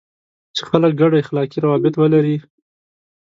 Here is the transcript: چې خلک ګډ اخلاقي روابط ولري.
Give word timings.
چې 0.55 0.61
خلک 0.69 0.91
ګډ 1.01 1.11
اخلاقي 1.21 1.59
روابط 1.65 1.93
ولري. 1.97 2.37